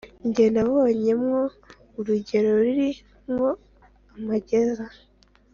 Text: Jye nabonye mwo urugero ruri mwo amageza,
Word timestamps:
Jye 0.33 0.45
nabonye 0.53 1.11
mwo 1.23 1.41
urugero 1.99 2.49
ruri 2.61 2.89
mwo 3.31 3.49
amageza, 4.17 4.85